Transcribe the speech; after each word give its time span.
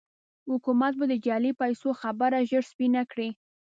حکومت 0.51 0.93
به 0.99 1.05
د 1.11 1.13
جعلي 1.25 1.51
پيسو 1.61 1.89
خبره 2.01 2.47
ژر 2.49 2.63
سپينه 2.71 3.01
کړي. 3.11 3.29